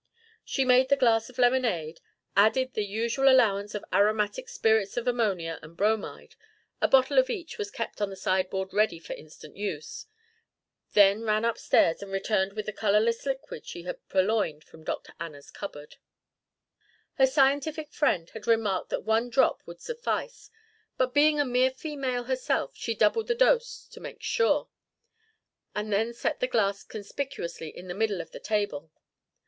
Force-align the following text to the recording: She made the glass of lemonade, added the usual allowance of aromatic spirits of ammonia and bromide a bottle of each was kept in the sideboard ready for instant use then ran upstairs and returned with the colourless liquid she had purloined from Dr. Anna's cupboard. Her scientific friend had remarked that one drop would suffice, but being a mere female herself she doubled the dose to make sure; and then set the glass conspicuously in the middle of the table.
She 0.43 0.65
made 0.65 0.89
the 0.89 0.95
glass 0.97 1.29
of 1.29 1.37
lemonade, 1.37 1.99
added 2.35 2.73
the 2.73 2.83
usual 2.83 3.29
allowance 3.29 3.75
of 3.75 3.85
aromatic 3.93 4.49
spirits 4.49 4.97
of 4.97 5.07
ammonia 5.07 5.59
and 5.61 5.77
bromide 5.77 6.33
a 6.81 6.87
bottle 6.87 7.19
of 7.19 7.29
each 7.29 7.59
was 7.59 7.69
kept 7.69 8.01
in 8.01 8.09
the 8.09 8.15
sideboard 8.15 8.73
ready 8.73 8.97
for 8.97 9.13
instant 9.13 9.55
use 9.57 10.07
then 10.93 11.21
ran 11.21 11.45
upstairs 11.45 12.01
and 12.01 12.11
returned 12.11 12.53
with 12.53 12.65
the 12.65 12.73
colourless 12.73 13.27
liquid 13.27 13.67
she 13.67 13.83
had 13.83 13.99
purloined 14.09 14.63
from 14.63 14.83
Dr. 14.83 15.13
Anna's 15.19 15.51
cupboard. 15.51 15.97
Her 17.19 17.27
scientific 17.27 17.91
friend 17.93 18.27
had 18.31 18.47
remarked 18.47 18.89
that 18.89 19.03
one 19.03 19.29
drop 19.29 19.61
would 19.67 19.79
suffice, 19.81 20.49
but 20.97 21.13
being 21.13 21.39
a 21.39 21.45
mere 21.45 21.69
female 21.69 22.23
herself 22.23 22.71
she 22.75 22.95
doubled 22.95 23.27
the 23.27 23.35
dose 23.35 23.87
to 23.89 23.99
make 23.99 24.23
sure; 24.23 24.67
and 25.75 25.93
then 25.93 26.11
set 26.11 26.39
the 26.39 26.47
glass 26.47 26.83
conspicuously 26.83 27.69
in 27.69 27.87
the 27.87 27.93
middle 27.93 28.19
of 28.19 28.31
the 28.31 28.39
table. 28.39 28.89